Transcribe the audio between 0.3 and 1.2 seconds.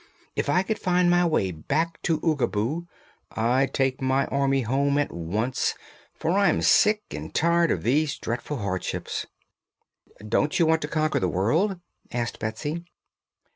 If I could find